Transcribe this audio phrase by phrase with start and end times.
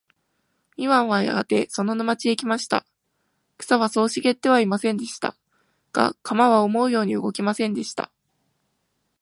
[0.77, 2.87] イワンはやがてその沼地へ来ました。
[3.59, 5.37] 草はそう茂ってはいませんでした。
[5.93, 8.11] が、鎌は思うように動きませんでした。